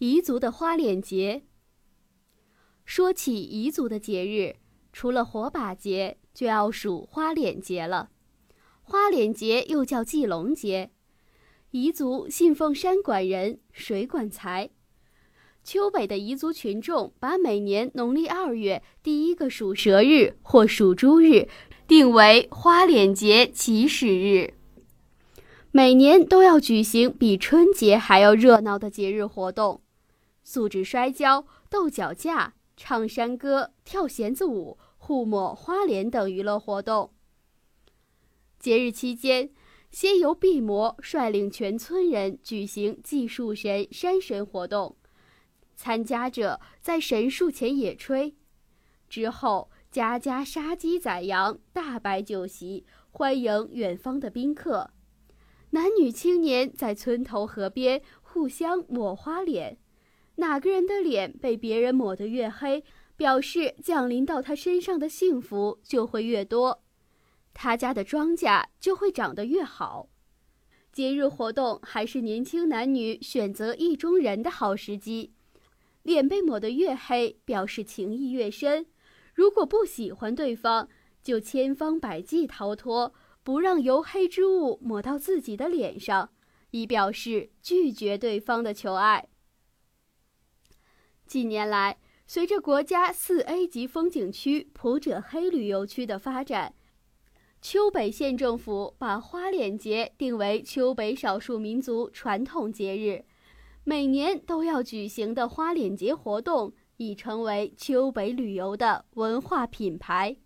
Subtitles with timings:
[0.00, 1.42] 彝族的花脸节。
[2.86, 4.56] 说起彝族的节日，
[4.94, 8.08] 除了火把节，就要数花脸节了。
[8.80, 10.90] 花脸节又叫祭龙节，
[11.72, 14.70] 彝族信奉山管人，水管财。
[15.62, 21.46] 丘北的彝族群众把每年农历二月第一个属蛇日或属猪日
[21.86, 24.54] 定为花脸节起始日。
[25.70, 29.82] 每年都要举行比春节还要热闹的节日活动，
[30.52, 37.12] 素质摔跤、斗脚架、唱山歌、跳弦子舞、互抹花脸等娱乐活动。
[38.58, 39.52] 节日期间，
[39.92, 44.96] 先由毕摩率领全村人举行祭树神、山神活动。
[45.76, 48.34] 参加者在神树前野炊，
[49.08, 54.90] 之后家家杀鸡宰羊，大摆酒席，欢迎远方的宾客。
[55.70, 59.78] 男女青年在村头河边互相抹花脸，
[60.40, 62.82] 哪个人的脸被别人抹得越黑，
[63.14, 66.82] 表示降临到他身上的幸福就会越多，
[67.52, 70.08] 他家的庄稼就会长得越好。
[70.90, 75.34] 节日活动还是年轻男女选择意中人的好时机。
[76.02, 78.86] 脸被抹得越黑，表示情谊越深。
[79.34, 80.88] 如果不喜欢对方，
[81.22, 83.12] 就千方百计逃脱，
[83.44, 86.30] 不让油黑之物抹到自己的脸上，
[86.70, 89.28] 以表示拒绝对方的求爱。
[91.30, 96.74] 近年来，随着国家四 A 级风景区普者黑旅游区的发展，
[97.62, 103.24] 丘北县政府把花脸节定为丘北少数民族传统节日。
[103.84, 110.36] 每年都要举行的花脸节活动，已成为丘北旅游的文化品牌。